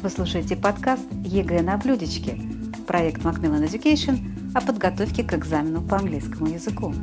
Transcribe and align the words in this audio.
Вы 0.00 0.10
слушаете 0.10 0.54
подкаст 0.54 1.04
ЕГЭ 1.24 1.60
на 1.62 1.76
блюдечке, 1.76 2.38
проект 2.86 3.22
Macmillan 3.22 3.68
Education 3.68 4.20
о 4.54 4.60
подготовке 4.60 5.24
к 5.24 5.34
экзамену 5.34 5.82
по 5.82 5.96
английскому 5.96 6.46
языку. 6.46 6.94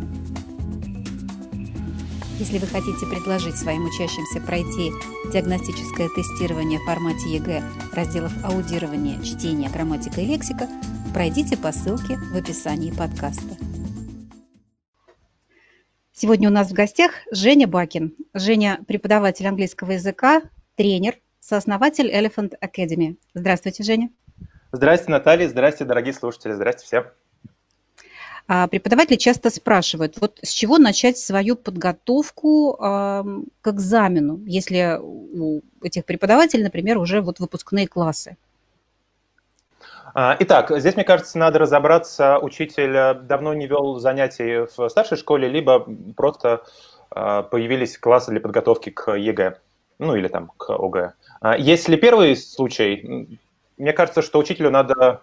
Если 2.39 2.58
вы 2.58 2.67
хотите 2.67 3.05
предложить 3.05 3.58
своим 3.58 3.85
учащимся 3.85 4.39
пройти 4.39 4.92
диагностическое 5.33 6.08
тестирование 6.15 6.79
в 6.79 6.85
формате 6.85 7.29
ЕГЭ 7.31 7.63
разделов 7.92 8.31
аудирование, 8.46 9.21
чтение, 9.21 9.69
грамматика 9.69 10.21
и 10.21 10.25
лексика, 10.25 10.69
пройдите 11.13 11.57
по 11.57 11.73
ссылке 11.73 12.17
в 12.17 12.35
описании 12.37 12.91
подкаста. 12.91 13.57
Сегодня 16.13 16.48
у 16.48 16.53
нас 16.53 16.70
в 16.70 16.73
гостях 16.73 17.12
Женя 17.30 17.67
Бакин. 17.67 18.16
Женя– 18.34 18.80
преподаватель 18.88 19.48
английского 19.48 19.91
языка, 19.91 20.43
тренер, 20.75 21.16
сооснователь 21.45 22.12
Elephant 22.12 22.54
Academy. 22.59 23.17
Здравствуйте, 23.34 23.84
Женя. 23.84 24.09
Здравствуйте, 24.72 25.12
Наталья. 25.12 25.48
Здравствуйте, 25.48 25.88
дорогие 25.88 26.13
слушатели. 26.13 26.54
Здравствуйте 26.54 26.88
всем. 26.88 27.05
А, 28.48 28.68
преподаватели 28.68 29.16
часто 29.16 29.49
спрашивают, 29.49 30.20
вот 30.21 30.40
с 30.41 30.49
чего 30.49 30.77
начать 30.77 31.18
свою 31.18 31.55
подготовку 31.55 32.76
э, 32.76 33.23
к 33.62 33.68
экзамену, 33.68 34.40
если 34.45 34.99
у 35.02 35.62
этих 35.81 36.05
преподавателей, 36.05 36.63
например, 36.63 36.99
уже 36.99 37.21
вот 37.21 37.40
выпускные 37.40 37.88
классы? 37.88 38.38
А, 40.13 40.38
итак, 40.40 40.71
здесь, 40.77 40.96
мне 40.96 41.04
кажется, 41.04 41.40
надо 41.40 41.57
разобраться, 41.57 42.38
учитель 42.38 42.96
э, 42.96 43.13
давно 43.16 43.55
не 43.55 43.66
вел 43.66 43.98
занятий 43.98 44.68
в 44.76 44.90
старшей 44.90 45.18
школе, 45.18 45.49
либо 45.49 45.88
просто 46.16 46.63
а, 47.09 47.41
появились 47.41 47.98
классы 47.98 48.30
для 48.30 48.41
подготовки 48.41 48.91
к 48.91 49.12
ЕГЭ, 49.12 49.57
ну 49.99 50.16
или 50.16 50.27
там 50.27 50.52
к 50.58 50.70
ОГЭ. 50.72 51.13
Если 51.57 51.96
первый 51.96 52.35
случай, 52.35 53.40
мне 53.77 53.93
кажется, 53.93 54.21
что 54.21 54.40
учителю 54.40 54.71
надо 54.71 55.21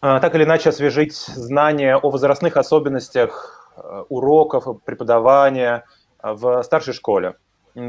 так 0.00 0.34
или 0.34 0.44
иначе 0.44 0.68
освежить 0.68 1.16
знания 1.16 1.96
о 1.96 2.10
возрастных 2.10 2.56
особенностях 2.56 3.72
э, 3.76 4.04
уроков, 4.08 4.80
преподавания 4.84 5.84
в 6.22 6.62
старшей 6.62 6.94
школе. 6.94 7.34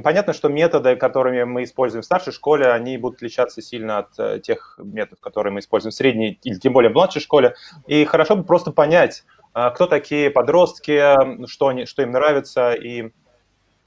Понятно, 0.04 0.34
что 0.34 0.50
методы, 0.50 0.96
которыми 0.96 1.44
мы 1.44 1.64
используем 1.64 2.02
в 2.02 2.06
старшей 2.06 2.34
школе, 2.34 2.72
они 2.72 2.98
будут 2.98 3.18
отличаться 3.18 3.62
сильно 3.62 4.00
от 4.00 4.20
э, 4.20 4.40
тех 4.40 4.80
методов, 4.84 5.20
которые 5.20 5.54
мы 5.54 5.60
используем 5.60 5.92
в 5.92 5.96
средней 5.96 6.40
или 6.44 6.58
тем 6.58 6.74
более 6.74 6.90
в 6.90 6.94
младшей 6.94 7.22
школе. 7.22 7.56
И 7.86 8.06
хорошо 8.06 8.36
бы 8.36 8.44
просто 8.44 8.72
понять, 8.72 9.24
кто 9.54 9.88
такие 9.88 10.30
подростки, 10.30 11.16
что, 11.48 11.68
они, 11.70 11.86
что 11.86 12.04
им 12.04 12.12
нравится 12.12 12.74
и 12.74 13.12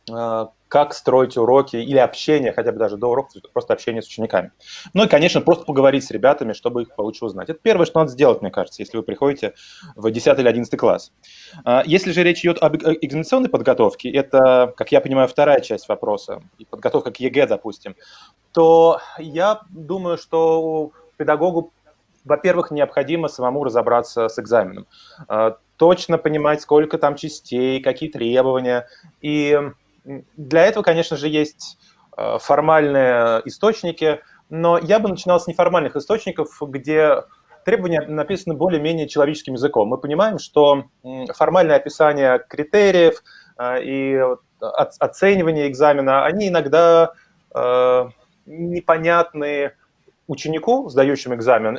как 0.06 0.95
строить 0.95 1.36
уроки 1.36 1.77
или 1.77 1.98
общение, 1.98 2.53
хотя 2.53 2.72
бы 2.72 2.78
даже 2.78 2.97
до 2.97 3.08
уроков, 3.08 3.42
просто 3.53 3.75
общение 3.75 4.00
с 4.00 4.06
учениками. 4.06 4.53
Ну 4.95 5.05
и, 5.05 5.06
конечно, 5.06 5.42
просто 5.42 5.64
поговорить 5.64 6.05
с 6.05 6.11
ребятами, 6.11 6.55
чтобы 6.55 6.83
их 6.83 6.95
получше 6.95 7.27
узнать. 7.27 7.50
Это 7.50 7.61
первое, 7.62 7.84
что 7.84 8.00
надо 8.00 8.11
сделать, 8.11 8.41
мне 8.41 8.50
кажется, 8.50 8.83
если 8.83 8.97
вы 8.97 9.03
приходите 9.03 9.53
в 9.95 10.11
10 10.11 10.39
или 10.39 10.48
11 10.48 10.77
класс. 10.78 11.12
А, 11.64 11.83
если 11.84 12.11
же 12.12 12.23
речь 12.23 12.41
идет 12.41 12.56
об 12.62 12.77
экзаменационной 12.77 13.50
подготовке, 13.50 14.11
это, 14.11 14.73
как 14.77 14.92
я 14.92 15.03
понимаю, 15.03 15.28
вторая 15.28 15.61
часть 15.61 15.89
вопроса, 15.89 16.42
подготовка 16.70 17.11
к 17.11 17.20
ЕГЭ, 17.20 17.47
допустим, 17.47 17.95
то 18.53 18.98
я 19.19 19.61
думаю, 19.69 20.17
что 20.17 20.92
педагогу 21.19 21.73
во-первых, 22.25 22.70
необходимо 22.70 23.28
самому 23.28 23.64
разобраться 23.64 24.28
с 24.28 24.39
экзаменом, 24.39 24.86
а, 25.28 25.58
точно 25.77 26.19
понимать, 26.19 26.62
сколько 26.62 26.97
там 26.97 27.17
частей, 27.17 27.83
какие 27.83 28.08
требования, 28.08 28.86
и 29.20 29.58
для 30.05 30.64
этого, 30.64 30.83
конечно 30.83 31.17
же, 31.17 31.28
есть 31.28 31.78
э, 32.17 32.39
формальные 32.39 33.42
источники, 33.45 34.20
но 34.50 34.78
я 34.78 34.98
бы 34.98 35.08
начинал 35.08 35.41
с 35.41 35.47
неформальных 35.47 35.97
источников, 35.97 36.61
где 36.61 37.22
требования 37.64 38.02
написаны 38.02 38.55
более-менее 38.55 39.08
человеческим 39.08 39.55
языком. 39.55 39.89
Мы 39.89 39.98
понимаем, 39.98 40.39
что 40.39 40.85
формальное 41.35 41.77
описание 41.77 42.45
критериев 42.48 43.23
э, 43.58 43.83
и 43.83 44.20
оценивание 44.61 45.68
экзамена, 45.68 46.24
они 46.24 46.48
иногда 46.48 47.13
э, 47.55 48.08
непонятны 48.46 49.73
ученику, 50.27 50.89
сдающему 50.89 51.34
экзамен, 51.34 51.79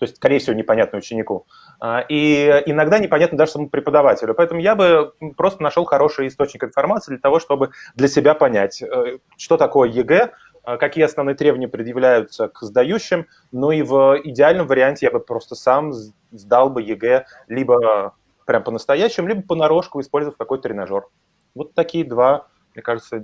то 0.00 0.04
есть, 0.04 0.16
скорее 0.16 0.38
всего, 0.38 0.56
непонятно 0.56 0.96
ученику. 0.98 1.46
А, 1.78 2.00
и 2.08 2.62
иногда 2.64 2.98
непонятно 2.98 3.36
даже 3.36 3.52
самому 3.52 3.68
преподавателю. 3.68 4.34
Поэтому 4.34 4.58
я 4.58 4.74
бы 4.74 5.12
просто 5.36 5.62
нашел 5.62 5.84
хороший 5.84 6.28
источник 6.28 6.64
информации 6.64 7.12
для 7.12 7.20
того, 7.20 7.38
чтобы 7.38 7.72
для 7.94 8.08
себя 8.08 8.32
понять, 8.32 8.82
э, 8.82 9.18
что 9.36 9.58
такое 9.58 9.90
ЕГЭ, 9.90 10.32
а, 10.64 10.78
какие 10.78 11.04
основные 11.04 11.34
требования 11.34 11.68
предъявляются 11.68 12.48
к 12.48 12.62
сдающим. 12.62 13.26
Ну 13.52 13.72
и 13.72 13.82
в 13.82 14.18
идеальном 14.24 14.66
варианте 14.66 15.04
я 15.04 15.12
бы 15.12 15.20
просто 15.20 15.54
сам 15.54 15.92
сдал 16.32 16.70
бы 16.70 16.80
ЕГЭ 16.80 17.26
либо 17.48 18.14
прям 18.46 18.64
по-настоящему, 18.64 19.28
либо 19.28 19.42
понарошку, 19.42 20.00
использовав 20.00 20.38
какой-то 20.38 20.62
тренажер. 20.62 21.08
Вот 21.54 21.74
такие 21.74 22.06
два, 22.06 22.46
мне 22.74 22.82
кажется, 22.82 23.22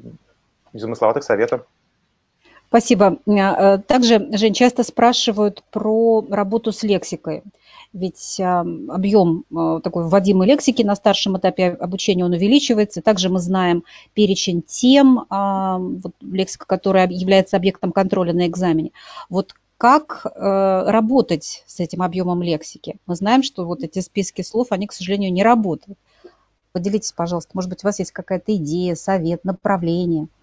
незамысловатых 0.75 1.25
совета. 1.25 1.65
Спасибо. 2.77 3.17
Э, 3.27 3.79
также, 3.79 4.29
Жень, 4.33 4.53
часто 4.53 4.83
спрашивают 4.83 5.63
про 5.71 6.23
работу 6.29 6.73
с 6.73 6.83
лексикой. 6.83 7.43
Ведь 7.95 8.39
объем 8.39 9.45
э, 9.51 9.81
такой 9.83 10.05
вводимой 10.05 10.47
лексики 10.47 10.83
на 10.83 10.95
старшем 10.95 11.39
этапе 11.39 11.69
обучения 11.69 12.27
он 12.27 12.33
увеличивается. 12.33 13.01
Также 13.01 13.31
мы 13.31 13.39
знаем 13.39 13.83
перечень 14.13 14.61
тем, 14.61 15.25
вот, 15.31 16.13
лексика, 16.21 16.67
которая 16.67 17.09
является 17.09 17.57
объектом 17.57 17.93
контроля 17.93 18.35
на 18.35 18.47
экзамене. 18.47 18.91
Вот 19.31 19.55
как 19.79 20.27
э, 20.27 20.31
работать 20.91 21.65
с 21.67 21.81
этим 21.81 22.03
объемом 22.03 22.43
лексики? 22.43 22.97
Мы 23.07 23.15
знаем, 23.15 23.43
что 23.43 23.65
вот 23.65 23.85
эти 23.85 24.01
списки 24.01 24.43
слов, 24.43 24.67
они, 24.69 24.87
к 24.87 24.93
сожалению, 24.93 25.33
не 25.33 25.43
работают. 25.43 25.99
Поделитесь, 26.73 27.13
пожалуйста, 27.13 27.53
может 27.55 27.71
быть, 27.71 27.83
у 27.85 27.87
вас 27.87 28.01
есть 28.01 28.13
какая-то 28.13 28.55
идея, 28.55 28.97
совет, 28.97 29.47
направление– 29.47 30.27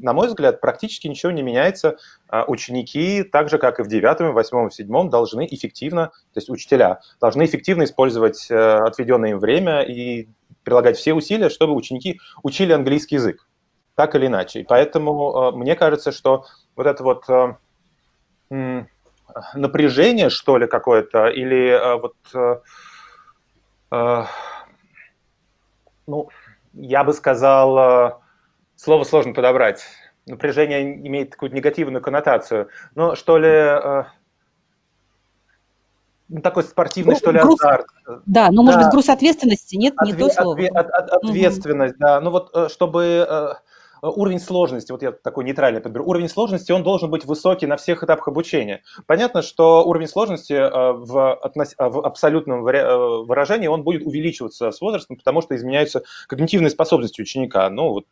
на 0.00 0.12
мой 0.12 0.28
взгляд, 0.28 0.60
практически 0.60 1.08
ничего 1.08 1.32
не 1.32 1.42
меняется. 1.42 1.96
А, 2.28 2.44
ученики, 2.46 3.22
так 3.22 3.48
же, 3.48 3.58
как 3.58 3.80
и 3.80 3.82
в 3.82 3.88
девятом, 3.88 4.32
восьмом, 4.32 4.70
седьмом, 4.70 5.10
должны 5.10 5.46
эффективно, 5.50 6.06
то 6.06 6.36
есть 6.36 6.48
учителя, 6.48 7.00
должны 7.20 7.44
эффективно 7.44 7.84
использовать 7.84 8.50
э, 8.50 8.54
отведенное 8.56 9.30
им 9.30 9.38
время 9.38 9.82
и 9.82 10.28
прилагать 10.62 10.96
все 10.96 11.14
усилия, 11.14 11.48
чтобы 11.48 11.74
ученики 11.74 12.20
учили 12.42 12.72
английский 12.72 13.16
язык, 13.16 13.46
так 13.94 14.14
или 14.14 14.26
иначе. 14.26 14.60
И 14.60 14.64
поэтому 14.64 15.52
э, 15.52 15.56
мне 15.56 15.74
кажется, 15.74 16.12
что 16.12 16.46
вот 16.76 16.86
это 16.86 17.02
вот 17.02 17.24
э, 17.28 18.84
напряжение, 19.54 20.30
что 20.30 20.56
ли, 20.58 20.66
какое-то, 20.66 21.26
или 21.28 21.98
вот 22.00 22.14
ну, 26.06 26.28
я 26.72 27.04
бы 27.04 27.12
сказал, 27.12 28.22
слово 28.78 29.04
сложно 29.04 29.34
подобрать. 29.34 29.82
Напряжение 30.26 30.94
имеет 31.06 31.30
такую 31.30 31.52
негативную 31.52 32.02
коннотацию. 32.02 32.68
Но 32.94 33.14
что 33.16 33.38
ли, 33.38 33.48
э, 33.48 34.04
ну, 36.28 36.40
такой 36.42 36.62
спортивный, 36.62 37.12
груз, 37.12 37.18
что 37.18 37.30
ли, 37.32 37.40
груз, 37.40 37.60
азарт. 37.60 37.86
Да, 38.26 38.50
но, 38.50 38.62
может 38.62 38.82
быть, 38.82 38.90
груз 38.90 39.08
ответственности, 39.08 39.76
нет, 39.76 39.94
Отве- 39.96 40.06
не 40.06 40.12
то 40.12 40.28
слово. 40.28 40.54
Отве- 40.56 40.68
от- 40.68 40.90
от- 40.90 41.24
ответственность, 41.24 41.94
угу. 41.94 42.00
да. 42.00 42.20
Ну 42.20 42.30
вот, 42.30 42.50
э, 42.54 42.68
чтобы 42.68 43.26
Э, 43.28 43.54
уровень 44.02 44.40
сложности, 44.40 44.92
вот 44.92 45.02
я 45.02 45.12
такой 45.12 45.44
нейтральный 45.44 45.80
подберу, 45.80 46.06
уровень 46.06 46.28
сложности, 46.28 46.72
он 46.72 46.82
должен 46.82 47.10
быть 47.10 47.24
высокий 47.24 47.66
на 47.66 47.76
всех 47.76 48.02
этапах 48.02 48.28
обучения. 48.28 48.82
Понятно, 49.06 49.42
что 49.42 49.84
уровень 49.84 50.08
сложности 50.08 50.52
э, 50.52 50.92
в. 50.92 51.38
Э, 51.44 51.88
в 51.88 52.04
абсолютном 52.04 52.62
выражении, 52.62 53.66
он 53.66 53.82
будет 53.82 54.02
увеличиваться 54.02 54.70
с 54.70 54.80
возрастом, 54.80 55.16
потому 55.16 55.40
что 55.40 55.56
изменяются 55.56 56.02
когнитивные 56.26 56.70
способности 56.70 57.20
ученика. 57.20 57.68
Ну, 57.70 57.90
вот 57.90 58.06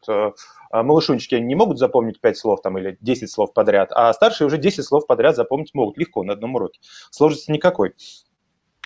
малышунчики 0.73 1.35
не 1.37 1.55
могут 1.55 1.79
запомнить 1.79 2.21
5 2.21 2.37
слов 2.37 2.61
там, 2.63 2.79
или 2.79 2.97
10 3.01 3.31
слов 3.31 3.53
подряд, 3.53 3.91
а 3.93 4.13
старшие 4.13 4.47
уже 4.47 4.59
10 4.59 4.85
слов 4.85 5.07
подряд 5.07 5.37
запомнить 5.37 5.75
могут 5.75 5.99
легко 5.99 6.23
на 6.23 6.35
одном 6.35 6.55
уроке. 6.57 6.81
Сложности 7.11 7.51
никакой. 7.51 7.95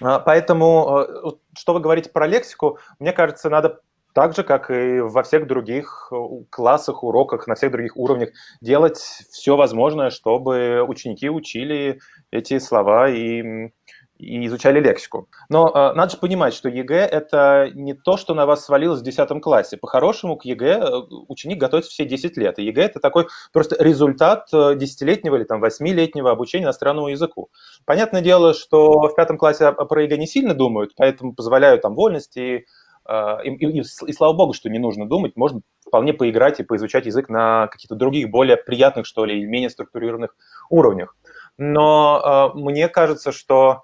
Поэтому, 0.01 1.37
что 1.57 1.75
вы 1.75 1.81
говорите 1.81 2.11
про 2.11 2.27
лексику, 2.27 2.79
мне 2.99 3.13
кажется, 3.13 3.51
надо 3.51 3.81
так 4.15 4.35
же, 4.35 4.43
как 4.43 4.71
и 4.71 5.01
во 5.01 5.23
всех 5.23 5.47
других 5.47 6.09
э, 6.13 6.17
классах, 6.51 7.03
уроках, 7.03 7.47
на 7.47 7.55
всех 7.55 7.73
других 7.73 7.97
уровнях, 7.97 8.31
делать 8.61 8.99
все 8.99 9.57
возможное, 9.57 10.11
чтобы 10.11 10.83
ученики 10.87 11.31
учили 11.31 12.01
эти 12.31 12.59
слова 12.59 13.09
и, 13.09 13.71
и 14.19 14.47
изучали 14.47 14.81
лексику. 14.81 15.29
Но 15.49 15.69
э, 15.69 15.95
надо 15.95 16.13
же 16.13 16.17
понимать, 16.19 16.55
что 16.55 16.69
ЕГЭ– 16.69 17.07
это 17.11 17.71
не 17.75 17.95
то, 17.95 18.17
что 18.17 18.35
на 18.35 18.47
вас 18.47 18.65
свалилось 18.65 19.01
в 19.01 19.05
10 19.05 19.41
классе. 19.41 19.77
По-хорошему, 19.77 20.37
к 20.37 20.45
ЕГЭ 20.45 20.81
э, 20.81 21.01
ученик 21.29 21.59
готовится 21.59 21.91
все 21.91 22.05
10 22.05 22.37
лет. 22.37 22.59
И 22.59 22.65
ЕГЭ– 22.65 22.83
это 22.85 23.01
такой 23.01 23.29
просто 23.53 23.83
результат 23.83 24.49
э, 24.53 24.75
десятилетнего 24.77 25.37
или 25.37 25.45
там, 25.45 25.65
8-летнего 25.65 26.31
обучения 26.31 26.65
иностранному 26.65 27.09
языку. 27.09 27.51
Понятное 27.87 28.21
дело, 28.21 28.55
что 28.55 29.09
в 29.09 29.15
пятом 29.15 29.39
классе 29.39 29.73
про 29.73 30.03
ЕГЭ 30.03 30.19
не 30.19 30.27
сильно 30.27 30.55
думают, 30.55 30.93
поэтому 30.97 31.35
позволяют 31.35 31.83
там 31.83 31.95
вольности, 31.95 32.67
и, 33.45 33.51
и, 33.51 33.67
и, 33.67 33.81
и 33.81 34.13
слава 34.13 34.33
богу, 34.33 34.53
что 34.53 34.69
не 34.71 34.79
нужно 34.79 35.09
думать, 35.09 35.37
можно 35.37 35.63
вполне 35.87 36.13
поиграть 36.13 36.61
и 36.61 36.65
поизучать 36.65 37.07
язык 37.07 37.29
на 37.29 37.67
каких-то 37.67 37.97
других, 37.97 38.31
более 38.31 38.57
приятных, 38.57 39.07
что 39.07 39.25
ли, 39.25 39.45
менее 39.45 39.71
структурированных 39.71 40.37
уровнях. 40.69 41.17
Но 41.59 42.53
мне 42.55 42.89
кажется, 42.89 43.33
что 43.33 43.83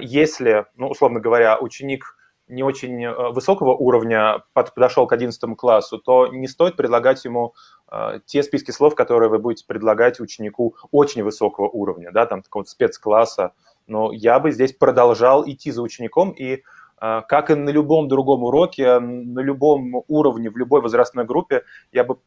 если, 0.00 0.66
ну, 0.76 0.88
условно 0.88 1.20
говоря, 1.20 1.58
ученик 1.58 2.16
не 2.48 2.62
очень 2.62 3.04
э, 3.04 3.30
высокого 3.30 3.74
уровня 3.74 4.42
подошел 4.52 5.06
к 5.06 5.12
11 5.12 5.56
классу, 5.56 5.98
то 5.98 6.28
не 6.28 6.46
стоит 6.46 6.76
предлагать 6.76 7.24
ему 7.24 7.54
э, 7.90 8.20
те 8.24 8.42
списки 8.42 8.70
слов, 8.70 8.94
которые 8.94 9.28
вы 9.28 9.38
будете 9.38 9.66
предлагать 9.66 10.20
ученику 10.20 10.76
очень 10.90 11.24
высокого 11.24 11.68
уровня, 11.68 12.12
да, 12.12 12.26
там 12.26 12.42
такого 12.42 12.64
спецкласса. 12.64 13.52
Но 13.86 14.12
я 14.12 14.38
бы 14.38 14.52
здесь 14.52 14.72
продолжал 14.72 15.48
идти 15.48 15.70
за 15.70 15.82
учеником 15.82 16.30
и 16.30 16.54
э, 16.54 16.60
как 16.98 17.50
и 17.50 17.54
на 17.54 17.70
любом 17.70 18.08
другом 18.08 18.42
уроке, 18.44 18.98
на 18.98 19.40
любом 19.40 20.02
уровне, 20.08 20.50
в 20.50 20.56
любой 20.56 20.80
возрастной 20.80 21.24
группе, 21.24 21.62
я 21.92 22.04
бы 22.04 22.18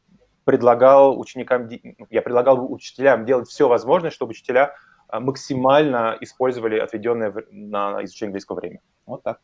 предлагал 0.43 1.19
ученикам, 1.19 1.69
я 2.09 2.21
предлагал 2.21 2.71
учителям 2.71 3.25
делать 3.25 3.49
все 3.49 3.67
возможное, 3.67 4.11
чтобы 4.11 4.31
учителя 4.31 4.75
максимально 5.11 6.17
использовали 6.21 6.77
отведенное 6.77 7.33
на 7.51 8.03
изучение 8.03 8.29
английского 8.29 8.57
время. 8.57 8.79
Вот 9.05 9.23
так. 9.23 9.39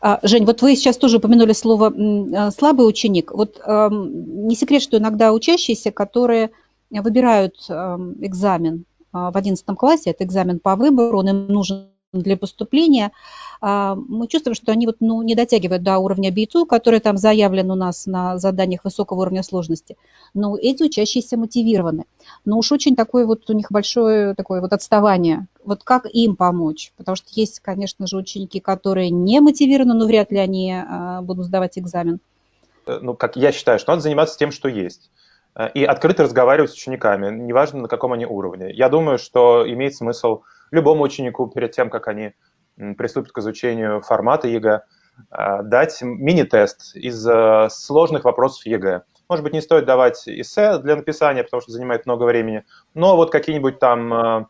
А, 0.00 0.20
Жень, 0.22 0.44
вот 0.44 0.62
вы 0.62 0.76
сейчас 0.76 0.96
тоже 0.96 1.16
упомянули 1.16 1.52
слово 1.52 1.92
а, 1.92 2.50
«слабый 2.50 2.88
ученик». 2.88 3.32
Вот 3.32 3.58
не 3.66 4.54
секрет, 4.54 4.82
что 4.82 4.98
иногда 4.98 5.32
учащиеся, 5.32 5.90
которые 5.92 6.50
выбирают 6.90 7.56
экзамен 7.68 8.84
а, 9.12 9.30
в 9.30 9.36
11 9.36 9.64
классе, 9.76 10.10
это 10.10 10.24
экзамен 10.24 10.60
по 10.60 10.76
выбору, 10.76 11.18
он 11.18 11.28
им 11.28 11.48
нужен 11.48 11.88
для 12.12 12.36
поступления, 12.36 13.12
а, 13.60 13.94
мы 13.94 14.28
чувствуем, 14.28 14.54
что 14.54 14.72
они 14.72 14.86
вот, 14.86 14.96
ну, 15.00 15.20
не 15.22 15.34
дотягивают 15.34 15.82
до 15.82 15.98
уровня 15.98 16.30
B2, 16.30 16.66
который 16.66 17.00
там 17.00 17.18
заявлен 17.18 17.70
у 17.70 17.74
нас 17.74 18.06
на 18.06 18.38
заданиях 18.38 18.84
высокого 18.84 19.20
уровня 19.20 19.42
сложности. 19.42 19.96
Но 20.32 20.56
эти 20.56 20.82
учащиеся 20.82 21.36
мотивированы. 21.36 22.04
Но 22.44 22.58
уж 22.58 22.72
очень 22.72 22.96
такое 22.96 23.26
вот 23.26 23.48
у 23.50 23.52
них 23.52 23.70
большое 23.70 24.34
такое 24.34 24.60
вот 24.60 24.72
отставание. 24.72 25.48
Вот 25.64 25.84
как 25.84 26.06
им 26.10 26.36
помочь? 26.36 26.92
Потому 26.96 27.16
что 27.16 27.26
есть, 27.32 27.60
конечно 27.60 28.06
же, 28.06 28.16
ученики, 28.16 28.60
которые 28.60 29.10
не 29.10 29.40
мотивированы, 29.40 29.94
но 29.94 30.06
вряд 30.06 30.32
ли 30.32 30.38
они 30.38 30.72
а, 30.72 31.20
будут 31.20 31.44
сдавать 31.44 31.78
экзамен. 31.78 32.20
Э, 32.86 33.00
ну, 33.02 33.14
как 33.14 33.36
я 33.36 33.52
считаю, 33.52 33.78
что 33.78 33.92
надо 33.92 34.02
заниматься 34.02 34.38
тем, 34.38 34.50
что 34.50 34.68
есть 34.68 35.10
э, 35.54 35.68
и 35.74 35.84
открыто 35.84 36.22
разговаривать 36.22 36.70
с 36.70 36.74
учениками, 36.74 37.36
неважно 37.36 37.82
на 37.82 37.88
каком 37.88 38.14
они 38.14 38.24
уровне. 38.24 38.72
Я 38.72 38.88
думаю, 38.88 39.18
что 39.18 39.70
имеет 39.70 39.94
смысл 39.94 40.40
любому 40.70 41.02
ученику 41.04 41.46
перед 41.48 41.72
тем, 41.72 41.90
как 41.90 42.08
они 42.08 42.32
приступит 42.96 43.32
к 43.32 43.38
изучению 43.38 44.00
формата 44.00 44.48
ЕГЭ, 44.48 44.82
а, 45.30 45.62
дать 45.62 46.00
мини-тест 46.00 46.94
из 46.96 47.26
э, 47.26 47.68
сложных 47.70 48.24
вопросов 48.24 48.64
ЕГЭ. 48.66 49.02
Может 49.28 49.44
быть, 49.44 49.52
не 49.52 49.60
стоит 49.60 49.84
давать 49.84 50.22
эссе 50.26 50.78
для 50.78 50.96
написания, 50.96 51.42
потому 51.42 51.60
что 51.60 51.72
занимает 51.72 52.06
много 52.06 52.24
времени, 52.24 52.64
но 52.94 53.16
вот 53.16 53.32
какие-нибудь 53.32 53.78
там 53.80 54.14
э, 54.14 54.46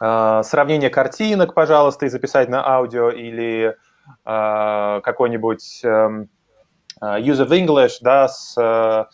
э, 0.00 0.42
сравнение 0.42 0.90
картинок, 0.90 1.54
пожалуйста, 1.54 2.06
и 2.06 2.08
записать 2.08 2.48
на 2.48 2.66
аудио, 2.66 3.10
или 3.10 3.76
какой-нибудь 4.22 5.80
эм, 5.82 6.28
use 7.00 7.40
of 7.40 7.48
English, 7.48 7.92
да, 8.02 8.28
с 8.28 8.54
Э, 8.60 9.06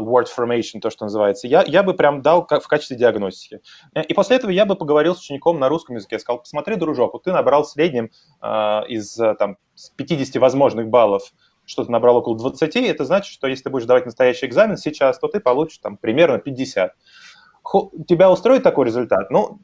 word 0.00 0.26
formation, 0.36 0.80
то, 0.80 0.90
что 0.90 1.04
называется, 1.04 1.46
я, 1.46 1.64
я 1.66 1.82
бы 1.82 1.94
прям 1.94 2.22
дал 2.22 2.46
в 2.46 2.68
качестве 2.68 2.96
диагностики. 2.96 3.60
Э, 3.94 4.02
и 4.02 4.14
после 4.14 4.36
этого 4.36 4.50
я 4.50 4.66
бы 4.66 4.76
поговорил 4.76 5.14
с 5.14 5.20
учеником 5.20 5.58
на 5.58 5.68
русском 5.68 5.96
языке, 5.96 6.18
сказал, 6.18 6.40
посмотри, 6.40 6.76
дружок, 6.76 7.12
вот 7.12 7.24
ты 7.24 7.32
набрал 7.32 7.64
в 7.64 7.68
среднем 7.68 8.10
э, 8.40 8.46
из 8.88 9.14
там, 9.38 9.56
50 9.96 10.40
возможных 10.40 10.88
баллов, 10.88 11.32
что 11.64 11.84
ты 11.84 11.90
набрал 11.90 12.16
около 12.16 12.36
20, 12.36 12.76
это 12.76 13.04
значит, 13.04 13.32
что 13.32 13.46
если 13.46 13.64
ты 13.64 13.70
будешь 13.70 13.86
давать 13.86 14.06
настоящий 14.06 14.46
экзамен 14.46 14.76
сейчас, 14.76 15.18
то 15.18 15.28
ты 15.28 15.40
получишь 15.40 15.78
там 15.78 15.96
примерно 15.96 16.38
50. 16.38 16.92
Хо, 17.62 17.92
тебя 18.08 18.30
устроит 18.30 18.62
такой 18.62 18.86
результат? 18.86 19.30
Ну, 19.30 19.60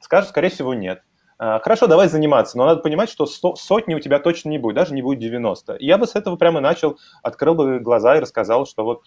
скажешь, 0.00 0.30
скорее 0.30 0.50
всего, 0.50 0.74
нет. 0.74 1.02
А, 1.38 1.60
хорошо, 1.60 1.86
давай 1.86 2.08
заниматься, 2.08 2.58
но 2.58 2.66
надо 2.66 2.80
понимать, 2.80 3.08
что 3.08 3.26
сотни 3.26 3.94
у 3.94 4.00
тебя 4.00 4.18
точно 4.18 4.48
не 4.50 4.58
будет, 4.58 4.74
даже 4.74 4.92
не 4.92 5.02
будет 5.02 5.20
90. 5.20 5.76
И 5.76 5.86
я 5.86 5.96
бы 5.96 6.06
с 6.06 6.16
этого 6.16 6.36
прямо 6.36 6.60
начал, 6.60 6.98
открыл 7.22 7.54
бы 7.54 7.78
глаза 7.78 8.16
и 8.16 8.20
рассказал, 8.20 8.66
что 8.66 8.84
вот 8.84 9.04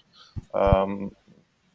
эм, 0.54 1.12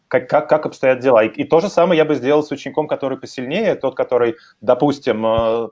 как, 0.09 0.31
как, 0.31 0.49
как 0.49 0.65
обстоят 0.65 1.01
дела. 1.01 1.25
И, 1.25 1.29
и 1.29 1.45
то 1.45 1.61
же 1.61 1.69
самое 1.69 1.99
я 1.99 2.07
бы 2.07 2.15
сделал 2.15 2.43
с 2.43 2.51
учеником, 2.51 2.89
который 2.89 3.19
посильнее, 3.19 3.75
тот, 3.75 3.95
который, 3.95 4.37
допустим, 4.63 5.27
э, 5.27 5.69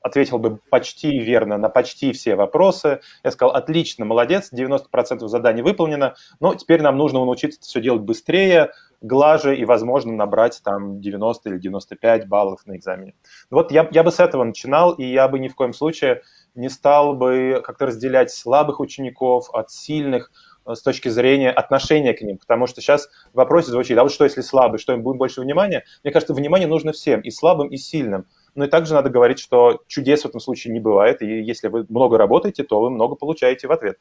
ответил 0.00 0.38
бы 0.38 0.58
почти 0.70 1.18
верно 1.18 1.58
на 1.58 1.68
почти 1.68 2.12
все 2.12 2.36
вопросы. 2.36 3.00
Я 3.24 3.30
сказал, 3.30 3.54
отлично, 3.54 4.04
молодец, 4.04 4.50
90% 4.52 5.26
заданий 5.26 5.62
выполнено, 5.62 6.14
но 6.40 6.54
теперь 6.54 6.82
нам 6.82 6.96
нужно 6.96 7.20
научиться 7.20 7.60
все 7.60 7.80
делать 7.80 8.02
быстрее, 8.02 8.70
глаже 9.00 9.56
и, 9.56 9.64
возможно, 9.64 10.12
набрать 10.12 10.60
там 10.64 11.00
90 11.00 11.48
или 11.50 11.58
95 11.58 12.28
баллов 12.28 12.66
на 12.66 12.76
экзамене. 12.76 13.14
Вот 13.50 13.70
я, 13.70 13.88
я 13.92 14.02
бы 14.02 14.10
с 14.10 14.20
этого 14.20 14.44
начинал, 14.44 14.92
и 14.92 15.04
я 15.04 15.28
бы 15.28 15.38
ни 15.38 15.48
в 15.48 15.54
коем 15.54 15.72
случае 15.72 16.22
не 16.54 16.68
стал 16.68 17.14
бы 17.14 17.62
как-то 17.64 17.86
разделять 17.86 18.30
слабых 18.30 18.80
учеников 18.80 19.48
от 19.52 19.70
сильных 19.70 20.32
э, 20.66 20.74
с 20.74 20.82
точки 20.82 21.08
зрения 21.08 21.50
отношения 21.50 22.14
к 22.14 22.22
ним, 22.22 22.38
потому 22.38 22.66
что 22.66 22.80
сейчас 22.80 23.08
в 23.32 23.36
вопросе 23.36 23.70
звучит, 23.70 23.96
а 23.96 24.02
вот 24.02 24.12
что 24.12 24.24
если 24.24 24.40
слабый, 24.40 24.78
что 24.78 24.92
им 24.92 25.02
будет 25.02 25.18
больше 25.18 25.40
внимания? 25.40 25.84
Мне 26.02 26.12
кажется, 26.12 26.34
внимание 26.34 26.66
нужно 26.66 26.92
всем, 26.92 27.20
и 27.20 27.30
слабым, 27.30 27.68
и 27.68 27.76
сильным. 27.76 28.26
Но 28.58 28.64
и 28.64 28.68
также 28.68 28.92
надо 28.92 29.08
говорить, 29.08 29.38
что 29.38 29.84
чудес 29.86 30.22
в 30.22 30.26
этом 30.26 30.40
случае 30.40 30.74
не 30.74 30.80
бывает, 30.80 31.22
и 31.22 31.26
если 31.26 31.68
вы 31.68 31.86
много 31.88 32.18
работаете, 32.18 32.64
то 32.64 32.80
вы 32.80 32.90
много 32.90 33.14
получаете 33.14 33.68
в 33.68 33.70
ответ 33.70 34.00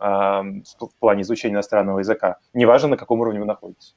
э, 0.00 0.04
в 0.04 0.94
плане 0.98 1.22
изучения 1.24 1.56
иностранного 1.56 1.98
языка, 1.98 2.38
неважно, 2.54 2.88
на 2.88 2.96
каком 2.96 3.20
уровне 3.20 3.40
вы 3.40 3.44
находитесь. 3.44 3.94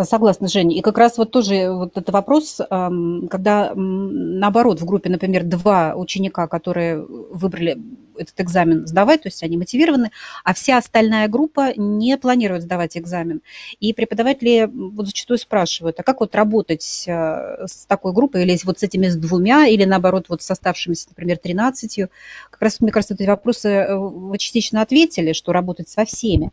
Согласна, 0.00 0.48
Женя. 0.48 0.76
И 0.76 0.80
как 0.80 0.96
раз 0.98 1.18
вот 1.18 1.30
тоже 1.30 1.70
вот 1.70 1.96
этот 1.96 2.10
вопрос, 2.10 2.60
когда 2.68 3.72
наоборот 3.74 4.80
в 4.80 4.84
группе, 4.84 5.10
например, 5.10 5.44
два 5.44 5.94
ученика, 5.96 6.46
которые 6.46 7.04
выбрали 7.04 7.78
этот 8.18 8.40
экзамен 8.40 8.86
сдавать, 8.86 9.22
то 9.22 9.28
есть 9.28 9.42
они 9.42 9.56
мотивированы, 9.56 10.10
а 10.44 10.54
вся 10.54 10.78
остальная 10.78 11.28
группа 11.28 11.72
не 11.76 12.16
планирует 12.16 12.62
сдавать 12.62 12.96
экзамен. 12.96 13.40
И 13.80 13.92
преподаватели 13.92 14.68
вот 14.72 15.06
зачастую 15.06 15.38
спрашивают, 15.38 15.98
а 16.00 16.02
как 16.02 16.20
вот 16.20 16.34
работать 16.34 17.04
э, 17.06 17.66
с 17.66 17.86
такой 17.86 18.12
группой, 18.12 18.42
или 18.42 18.58
вот 18.64 18.80
с 18.80 18.82
этими 18.82 19.08
с 19.08 19.16
двумя, 19.16 19.66
или 19.66 19.84
наоборот 19.84 20.26
вот 20.28 20.42
с 20.42 20.50
оставшимися, 20.50 21.08
например, 21.10 21.38
13. 21.38 22.08
Как 22.50 22.62
раз, 22.62 22.80
мне 22.80 22.92
кажется, 22.92 23.14
эти 23.14 23.24
вопросы 23.24 23.68
э, 23.68 23.96
вы 23.96 24.36
частично 24.38 24.82
ответили, 24.82 25.32
что 25.32 25.52
работать 25.52 25.88
со 25.88 26.04
всеми. 26.04 26.52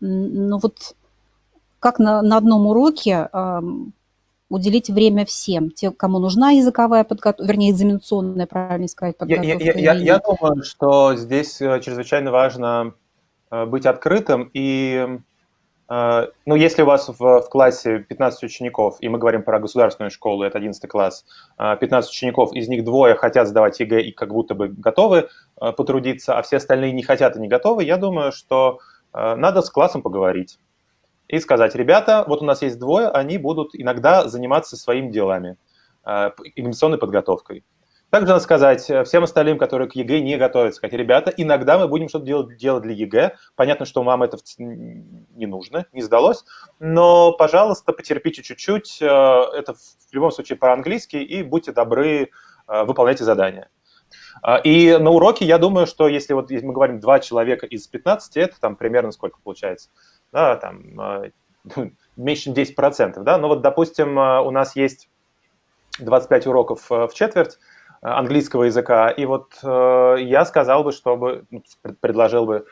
Но 0.00 0.58
вот 0.58 0.94
как 1.80 1.98
на, 1.98 2.22
на 2.22 2.36
одном 2.36 2.66
уроке 2.66 3.28
э, 3.32 3.60
уделить 4.48 4.88
время 4.90 5.24
всем, 5.24 5.70
тем, 5.70 5.92
кому 5.92 6.18
нужна 6.18 6.50
языковая 6.50 7.04
подготовка, 7.04 7.50
вернее, 7.50 7.72
экзаменационная, 7.72 8.46
правильно 8.46 8.88
сказать, 8.88 9.16
подготовка. 9.16 9.48
Я, 9.48 9.72
я, 9.72 9.72
я, 9.72 9.94
я 9.94 10.18
думаю, 10.18 10.62
что 10.62 11.16
здесь 11.16 11.60
э, 11.60 11.80
чрезвычайно 11.80 12.30
важно 12.30 12.94
э, 13.50 13.64
быть 13.66 13.86
открытым 13.86 14.50
и 14.54 15.18
э, 15.88 16.26
ну, 16.46 16.54
если 16.54 16.82
у 16.82 16.86
вас 16.86 17.08
в, 17.08 17.18
в 17.18 17.48
классе 17.48 17.98
15 17.98 18.44
учеников, 18.44 18.98
и 19.00 19.08
мы 19.08 19.18
говорим 19.18 19.42
про 19.42 19.58
государственную 19.58 20.12
школу, 20.12 20.44
это 20.44 20.58
11 20.58 20.88
класс, 20.88 21.24
15 21.58 22.10
учеников, 22.10 22.52
из 22.52 22.68
них 22.68 22.84
двое 22.84 23.16
хотят 23.16 23.48
сдавать 23.48 23.80
ЕГЭ 23.80 24.02
и 24.02 24.12
как 24.12 24.32
будто 24.32 24.54
бы 24.54 24.68
готовы 24.68 25.28
потрудиться, 25.56 26.38
а 26.38 26.42
все 26.42 26.58
остальные 26.58 26.92
не 26.92 27.02
хотят 27.02 27.36
и 27.36 27.40
не 27.40 27.48
готовы, 27.48 27.82
я 27.82 27.96
думаю, 27.96 28.30
что 28.30 28.78
надо 29.12 29.62
с 29.62 29.70
классом 29.70 30.02
поговорить 30.02 30.58
и 31.28 31.38
сказать, 31.40 31.74
ребята, 31.74 32.24
вот 32.26 32.42
у 32.42 32.44
нас 32.44 32.62
есть 32.62 32.78
двое, 32.78 33.08
они 33.08 33.38
будут 33.38 33.70
иногда 33.72 34.28
заниматься 34.28 34.76
своими 34.76 35.10
делами, 35.10 35.56
э, 36.04 36.30
экзаменационной 36.54 36.98
подготовкой. 36.98 37.64
Также 38.10 38.28
надо 38.28 38.40
сказать 38.40 38.88
э, 38.88 39.02
всем 39.02 39.24
остальным, 39.24 39.58
которые 39.58 39.88
к 39.88 39.96
ЕГЭ 39.96 40.20
не 40.20 40.36
готовятся, 40.36 40.78
сказать, 40.78 40.94
ребята, 40.94 41.32
иногда 41.36 41.78
мы 41.78 41.88
будем 41.88 42.08
что-то 42.08 42.24
делать, 42.24 42.56
делать 42.56 42.84
для 42.84 42.94
ЕГЭ. 42.94 43.36
Понятно, 43.56 43.86
что 43.86 44.02
вам 44.04 44.22
это 44.22 44.38
не 44.58 45.46
нужно, 45.46 45.86
не 45.92 46.02
сдалось, 46.02 46.44
но, 46.78 47.32
пожалуйста, 47.32 47.92
потерпите 47.92 48.42
чуть-чуть. 48.42 49.02
Э, 49.02 49.06
это 49.06 49.74
в 49.74 50.12
любом 50.12 50.30
случае 50.30 50.56
по-английски, 50.56 51.16
и 51.16 51.42
будьте 51.42 51.72
добры, 51.72 52.30
выполняйте 52.68 53.22
задания. 53.22 53.70
И 54.64 54.96
на 54.98 55.10
уроке 55.10 55.44
я 55.44 55.58
думаю, 55.58 55.86
что 55.86 56.08
если 56.08 56.32
вот 56.32 56.50
мы 56.50 56.72
говорим 56.72 57.00
два 57.00 57.20
человека 57.20 57.66
из 57.66 57.86
15, 57.86 58.36
это 58.36 58.60
там 58.60 58.76
примерно 58.76 59.12
сколько 59.12 59.38
получается? 59.42 59.90
Да, 60.32 60.56
там, 60.56 60.82
а, 60.98 61.22
меньше, 62.16 62.44
чем 62.44 62.54
10%, 62.54 63.22
да, 63.22 63.38
но 63.38 63.48
вот, 63.48 63.62
допустим, 63.62 64.18
а, 64.18 64.42
у 64.42 64.50
нас 64.50 64.76
есть 64.76 65.08
25 65.98 66.46
уроков 66.46 66.90
а, 66.90 67.06
в 67.08 67.14
четверть 67.14 67.58
английского 68.02 68.64
языка, 68.64 69.08
и 69.08 69.24
вот 69.24 69.54
я 69.62 70.44
сказал 70.44 70.84
бы, 70.84 70.92
чтобы, 70.92 71.44
ну, 71.50 71.62
предложил 72.00 72.44
бы 72.44 72.66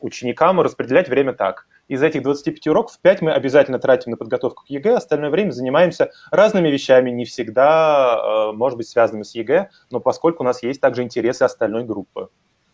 ученикам 0.00 0.60
распределять 0.60 1.08
время 1.08 1.32
так. 1.32 1.66
Из 1.88 2.02
этих 2.02 2.22
25 2.22 2.66
уроков 2.66 2.98
5 3.00 3.22
мы 3.22 3.32
обязательно 3.32 3.78
тратим 3.78 4.10
на 4.10 4.16
подготовку 4.16 4.64
к 4.64 4.68
ЕГЭ, 4.68 4.96
остальное 4.96 5.30
время 5.30 5.52
занимаемся 5.52 6.10
разными 6.32 6.68
вещами, 6.68 7.10
не 7.10 7.24
всегда, 7.24 8.50
может 8.52 8.76
быть, 8.76 8.88
связанными 8.88 9.22
с 9.22 9.34
ЕГЭ, 9.34 9.70
но 9.90 10.00
поскольку 10.00 10.42
у 10.42 10.46
нас 10.46 10.62
есть 10.62 10.80
также 10.80 11.02
интересы 11.02 11.44
остальной 11.44 11.84
группы. 11.84 12.28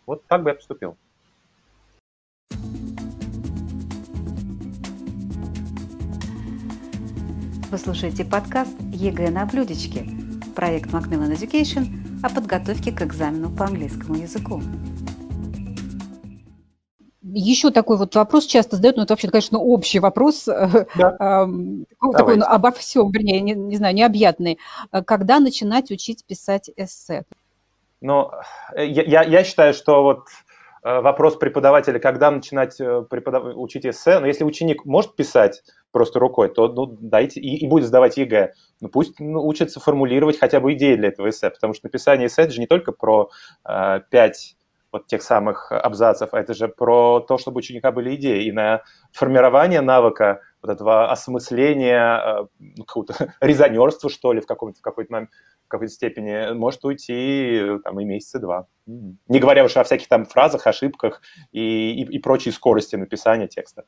Вот 0.07 0.25
так 0.25 0.43
бы 0.43 0.49
я 0.49 0.55
поступил. 0.55 0.97
Вы 7.73 7.79
слушаете 7.79 8.23
подкаст 8.23 8.79
ЕГЭ 8.91 9.31
на 9.31 9.47
блюдечке, 9.47 10.05
проект 10.55 10.91
Macmillan 10.91 11.33
Education 11.35 11.87
о 12.21 12.29
подготовке 12.29 12.91
к 12.91 13.01
экзамену 13.01 13.49
по 13.49 13.65
английскому 13.65 14.13
языку. 14.13 14.61
Еще 17.23 17.71
такой 17.71 17.97
вот 17.97 18.13
вопрос 18.13 18.45
часто 18.45 18.75
задают, 18.75 18.97
но 18.97 19.03
это 19.05 19.13
вообще, 19.13 19.27
конечно, 19.27 19.57
общий 19.57 19.97
вопрос, 19.97 20.47
э, 20.47 20.85
да. 20.95 21.47
такой 22.11 22.37
ну, 22.37 22.45
обо 22.45 22.71
всем, 22.73 23.09
вернее, 23.09 23.41
не, 23.41 23.53
не 23.53 23.77
знаю, 23.77 23.95
необъятный. 23.95 24.59
Когда 25.07 25.39
начинать 25.39 25.89
учить 25.89 26.23
писать 26.25 26.69
эссе? 26.75 27.23
Ну, 28.01 28.29
я, 28.77 29.23
я 29.23 29.43
считаю, 29.43 29.73
что 29.73 30.03
вот 30.03 30.27
э, 30.27 30.52
вопрос 30.83 31.37
преподавателя, 31.37 31.99
когда 31.99 32.29
начинать 32.29 32.79
э, 32.79 33.03
преподав... 33.09 33.55
учить 33.55 33.85
эссе, 33.85 34.19
но 34.19 34.27
если 34.27 34.43
ученик 34.43 34.85
может 34.85 35.15
писать 35.15 35.63
просто 35.91 36.19
рукой, 36.19 36.49
то 36.49 36.67
ну, 36.67 36.85
дайте 36.85 37.39
и, 37.39 37.57
и 37.63 37.67
будет 37.67 37.85
сдавать 37.85 38.17
ЕГЭ. 38.17 38.53
Ну, 38.81 38.89
пусть 38.89 39.19
ну, 39.19 39.45
учится 39.45 39.79
формулировать 39.79 40.39
хотя 40.39 40.59
бы 40.59 40.73
идеи 40.73 40.95
для 40.95 41.07
этого 41.07 41.29
эссе, 41.29 41.49
потому 41.49 41.73
что 41.73 41.85
написание 41.85 42.27
эссе– 42.27 42.41
это 42.43 42.51
же 42.51 42.59
не 42.59 42.67
только 42.67 42.91
про 42.91 43.29
э, 43.67 44.01
пять 44.09 44.57
вот 44.91 45.07
тех 45.07 45.23
самых 45.23 45.71
абзацев, 45.71 46.29
а 46.33 46.39
это 46.39 46.53
же 46.53 46.67
про 46.67 47.19
то, 47.21 47.37
чтобы 47.37 47.55
у 47.55 47.59
ученика 47.59 47.91
были 47.91 48.15
идеи, 48.15 48.45
и 48.45 48.51
на 48.51 48.83
формирование 49.11 49.81
навыка 49.81 50.41
вот 50.63 50.71
этого 50.71 51.11
осмысления, 51.11 52.17
э, 52.17 52.45
ну, 52.59 52.85
какого-то 52.85 53.35
резонерства, 53.41 54.09
что 54.09 54.33
ли, 54.33 54.41
в, 54.41 54.47
каком-то, 54.47 54.79
в 54.79 54.81
какой-то 54.81 55.27
в 55.65 55.67
какой-то 55.67 55.93
степени, 55.93 56.53
может 56.53 56.83
уйти 56.85 57.79
там, 57.83 57.99
и 57.99 58.05
месяца 58.05 58.39
два. 58.39 58.67
Не 58.85 59.39
говоря 59.39 59.63
уж 59.65 59.75
о 59.75 59.83
всяких 59.83 60.07
там 60.07 60.25
фразах, 60.25 60.67
ошибках 60.67 61.21
и, 61.51 61.91
и, 61.91 62.03
и 62.03 62.19
прочей 62.19 62.51
скорости 62.51 62.95
написания 62.95 63.47
текста. 63.47 63.83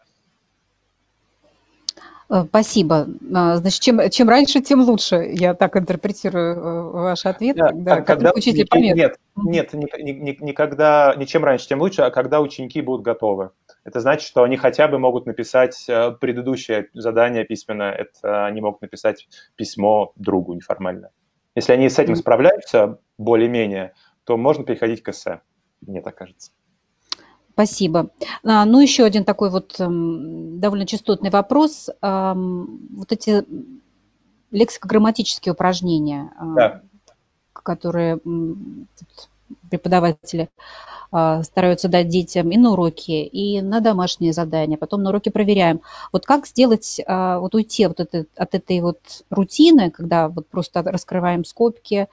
Э, 2.29 2.43
спасибо. 2.47 3.07
А, 3.33 3.57
значит, 3.57 3.81
чем, 3.81 4.09
чем 4.09 4.29
раньше, 4.29 4.61
тем 4.61 4.81
лучше. 4.81 5.27
Я 5.31 5.53
так 5.53 5.77
интерпретирую 5.77 6.55
э, 6.55 6.91
ваш 6.91 7.25
ответ. 7.25 7.55
Да, 7.55 7.71
да, 7.73 8.01
когда 8.01 8.31
учитель 8.35 8.67
помет. 8.67 8.95
Нет, 9.35 9.73
нет, 9.73 10.41
никогда, 10.41 11.13
не 11.17 11.27
чем 11.27 11.43
раньше, 11.43 11.67
тем 11.67 11.81
лучше, 11.81 12.01
а 12.01 12.11
когда 12.11 12.41
ученики 12.41 12.81
будут 12.81 13.03
готовы. 13.03 13.51
Это 13.85 13.99
значит, 13.99 14.27
что 14.27 14.43
они 14.43 14.57
хотя 14.57 14.87
бы 14.87 14.97
могут 14.97 15.27
написать 15.27 15.85
э, 15.87 16.11
предыдущее 16.19 16.89
задание 16.93 17.45
письменно, 17.45 17.83
это 17.83 18.47
они 18.47 18.59
могут 18.59 18.81
написать 18.81 19.29
письмо 19.55 20.11
другу 20.15 20.53
неформально. 20.53 21.11
Если 21.53 21.71
они 21.71 21.87
с 21.87 21.99
этим 21.99 22.15
справляются 22.15 22.99
более-менее, 23.19 23.93
то 24.25 24.37
можно 24.37 24.65
переходить 24.65 25.03
к 25.03 25.09
эссе, 25.09 25.41
мне 25.81 26.01
так 26.01 26.15
кажется. 26.15 26.51
Спасибо. 27.51 28.09
А, 28.43 28.65
ну, 28.65 28.81
еще 28.81 29.05
один 29.05 29.23
такой 29.23 29.49
вот 29.49 29.79
эм, 29.79 30.59
довольно 30.59 30.85
частотный 30.85 31.29
вопрос. 31.29 31.89
Вот 32.01 33.11
эти 33.11 33.45
лексико-грамматические 34.51 35.53
упражнения, 35.53 36.33
а, 36.37 36.53
да. 36.55 36.81
которые 37.53 38.19
преподаватели 39.69 40.49
а, 41.11 41.43
стараются 41.43 41.87
дать 41.87 42.07
детям 42.07 42.49
и 42.51 42.57
на 42.57 42.71
уроки, 42.71 43.11
и 43.11 43.61
на 43.61 43.79
домашние 43.79 44.33
задания, 44.33 44.77
потом 44.77 45.03
на 45.03 45.09
уроки 45.09 45.29
проверяем. 45.29 45.81
Вот 46.11 46.25
как 46.25 46.47
сделать, 46.47 46.99
вот 47.07 47.55
уйти 47.55 47.87
вот 47.87 47.99
это, 47.99 48.25
от 48.35 48.55
этой 48.55 48.81
вот 48.81 48.99
рутины, 49.29 49.91
когда 49.91 50.27
вот 50.29 50.47
просто 50.47 50.81
раскрываем 50.83 51.45
скобки, 51.45 52.07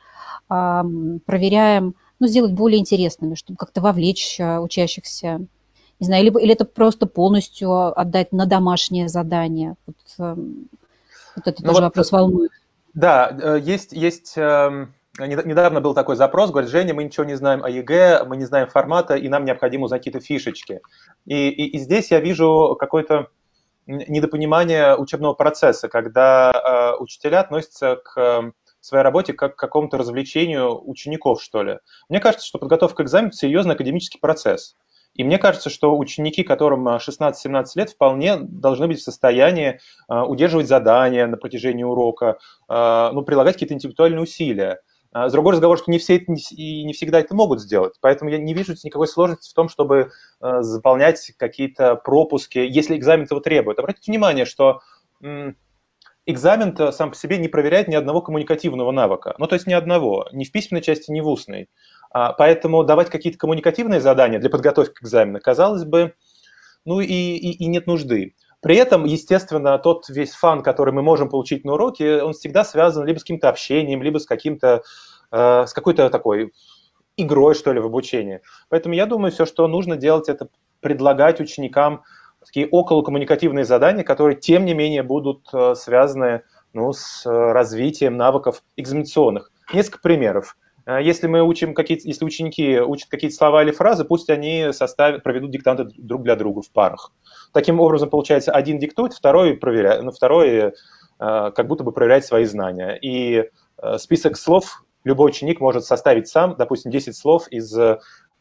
проверяем, 0.49 1.95
ну, 2.23 2.29
сделать 2.29 2.53
более 2.53 2.79
интересными, 2.79 3.35
чтобы 3.35 3.57
как-то 3.57 3.81
вовлечь 3.81 4.39
а, 4.39 4.61
учащихся. 4.61 5.41
Не 5.99 6.07
знаю, 6.07 6.23
либо, 6.23 6.41
или 6.41 6.53
это 6.53 6.65
просто 6.65 7.07
полностью 7.07 7.99
отдать 7.99 8.31
на 8.31 8.47
домашнее 8.47 9.09
задание. 9.09 9.75
Вот, 9.87 9.97
эм, 10.19 10.69
вот 11.35 11.49
это 11.49 11.61
ну 11.61 11.69
тоже 11.69 11.81
вот, 11.81 11.87
вопрос 11.89 12.13
волнует. 12.13 12.53
Да, 12.95 13.29
э, 13.29 13.59
есть, 13.61 13.93
есть 13.93 14.35
эм, 14.37 14.95
недавно 15.19 15.81
был 15.81 15.95
такой 15.95 16.17
запрос, 16.17 16.51
говорит, 16.51 16.71
Женя, 16.71 16.95
мы 16.95 17.05
ничего 17.05 17.25
не 17.25 17.35
знаем 17.35 17.63
о 17.63 17.71
ЕГЭ, 17.71 18.25
мы 18.25 18.37
не 18.37 18.45
знаем 18.45 18.69
формата, 18.69 19.15
и 19.15 19.29
нам 19.29 19.45
необходимо 19.45 19.85
узнать 19.85 20.01
какие-то 20.01 20.21
фишечки. 20.21 20.81
И, 21.27 21.49
и, 21.49 21.77
и 21.77 21.79
здесь 21.79 22.11
я 22.11 22.21
вижу 22.21 22.77
какое-то 22.79 23.29
недопонимание 23.87 24.97
учебного 24.97 25.35
процесса, 25.35 25.89
когда 25.89 26.53
э, 26.53 27.03
учителя 27.03 27.41
относятся 27.41 27.97
к 27.97 28.19
эм, 28.19 28.55
своей 28.81 29.03
работе 29.03 29.33
как 29.33 29.57
к 29.57 29.59
какому-то 29.59 29.99
развлечению 29.99 30.89
учеников, 30.89 31.43
что 31.43 31.63
ли. 31.63 31.79
Мне 32.09 32.21
кажется, 32.21 32.47
что 32.47 32.59
подготовка 32.59 33.03
к 33.03 33.07
экзамену– 33.07 33.33
серьезный 33.33 33.75
академический 33.75 34.21
процесс. 34.21 34.77
И 35.15 35.25
мне 35.25 35.39
кажется, 35.39 35.69
что 35.69 35.99
ученики, 35.99 36.43
которым 36.43 36.89
16-17 36.89 37.65
лет, 37.75 37.91
вполне 37.91 38.37
должны 38.39 38.87
быть 38.87 39.01
в 39.01 39.03
состоянии 39.03 39.79
а, 40.09 40.25
удерживать 40.25 40.69
задания 40.69 41.27
на 41.27 41.37
протяжении 41.37 41.85
урока, 41.85 42.39
ну, 42.67 43.21
прилагать 43.21 43.57
какие-то 43.57 43.75
интеллектуальные 43.75 44.23
усилия. 44.23 44.81
А, 45.13 45.29
с 45.29 45.33
другой 45.33 45.53
разговор, 45.53 45.79
что 45.79 45.91
не 45.91 45.99
все 45.99 46.17
это, 46.17 46.33
и 46.51 46.85
не 46.85 46.93
всегда 46.93 47.21
это 47.21 47.35
могут 47.35 47.61
сделать. 47.61 47.95
Поэтому 48.01 48.31
я 48.31 48.39
не 48.39 48.55
вижу 48.55 48.75
никакой 48.83 49.07
сложности 49.07 49.51
в 49.51 49.55
том, 49.55 49.69
чтобы 49.69 50.11
заполнять 50.41 51.33
какие-то 51.37 51.97
пропуски, 51.97 52.59
если 52.59 52.97
экзамен 52.97 53.25
этого 53.25 53.41
требует. 53.41 53.79
Обратите 53.79 54.11
внимание, 54.11 54.45
что 54.45 54.81
экзамен 56.27 56.93
сам 56.93 57.11
по 57.11 57.17
себе 57.17 57.39
не 57.39 57.49
проверяет 57.49 57.89
ни 57.89 57.95
одного 57.95 58.23
коммуникативного 58.23 58.93
навыка. 58.93 59.35
Ну, 59.39 59.47
то 59.47 59.55
есть 59.55 59.67
ни 59.67 59.73
одного, 59.73 60.29
ни 60.33 60.45
в 60.45 60.53
письменной 60.53 60.83
части, 60.83 61.11
ни 61.11 61.21
в 61.21 61.29
устной. 61.29 61.69
А, 62.11 62.33
поэтому 62.33 62.85
давать 62.85 63.11
какие-то 63.11 63.39
коммуникативные 63.39 64.01
задания 64.01 64.39
для 64.39 64.51
подготовки 64.51 64.95
к 64.95 65.03
экзамену, 65.03 65.41
казалось 65.41 65.85
бы, 65.85 66.15
ну 66.85 67.01
и, 67.01 67.07
и, 67.07 67.53
и 67.53 67.67
нет 67.67 67.87
нужды. 67.87 68.35
При 68.63 68.77
этом, 68.77 69.05
естественно, 69.05 69.77
тот 69.79 70.09
весь 70.09 70.33
фан, 70.33 70.63
который 70.63 70.95
мы 70.95 71.03
можем 71.03 71.29
получить 71.29 71.65
на 71.65 71.75
уроке, 71.75 72.23
он 72.23 72.33
всегда 72.33 72.65
связан 72.65 73.05
либо 73.05 73.19
с 73.19 73.23
каким-то 73.23 73.49
общением, 73.49 74.03
либо 74.05 74.19
с 74.19 74.25
каким-то, 74.25 74.83
э, 75.33 75.67
с 75.67 75.73
какой-то 75.73 76.09
такой 76.11 76.53
игрой, 77.17 77.55
что 77.57 77.73
ли, 77.73 77.81
в 77.81 77.87
обучении. 77.87 78.41
Поэтому 78.69 78.95
я 78.95 79.07
думаю, 79.07 79.33
все, 79.33 79.47
что 79.47 79.67
нужно 79.67 79.97
делать, 79.97 80.29
это 80.29 80.49
предлагать 80.81 81.41
ученикам 81.41 82.05
такие 82.45 82.69
околокоммуникативные 82.69 83.65
задания, 83.65 84.05
которые, 84.05 84.37
тем 84.37 84.65
не 84.65 84.75
менее, 84.75 85.03
будут 85.03 85.49
э, 85.53 85.75
связаны 85.75 86.43
ну, 86.73 86.93
с 86.93 87.27
э, 87.27 87.31
развитием 87.31 88.17
навыков 88.17 88.63
экзаменационных. 88.77 89.51
Несколько 89.73 89.99
примеров. 90.01 90.57
Э, 90.87 91.03
если 91.03 91.27
мы 91.27 91.43
учим 91.43 91.75
какие-то, 91.75 92.07
если 92.07 92.25
ученики 92.25 92.81
учат 92.81 93.09
какие-то 93.09 93.37
слова 93.37 93.63
или 93.63 93.71
фразы, 93.71 94.05
пусть 94.05 94.31
они 94.31 94.69
составят, 94.73 95.23
проведут 95.23 95.51
диктанты 95.51 95.85
друг 95.97 96.23
для 96.23 96.37
друга 96.37 96.63
в 96.63 96.71
парах. 96.71 97.13
Таким 97.53 97.81
образом, 97.81 98.11
получается, 98.11 98.53
один 98.53 98.79
диктует, 98.79 99.13
второй 99.13 99.57
проверяет, 99.57 100.03
ну, 100.03 100.11
второй 100.11 100.73
как 101.19 101.69
будто 101.69 101.85
бы 101.85 101.93
проверяет 101.93 102.25
свои 102.25 102.45
знания. 102.47 102.99
И 103.01 103.49
список 103.99 104.37
слов 104.37 104.83
любой 105.05 105.29
ученик 105.29 105.61
может 105.61 105.85
составить 105.85 106.27
сам, 106.27 106.57
допустим, 106.59 106.91
10 106.91 107.17
слов 107.17 107.47
из 107.49 107.73